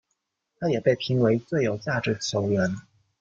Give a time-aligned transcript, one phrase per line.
[0.57, 2.75] 他也被评为最有价值球员。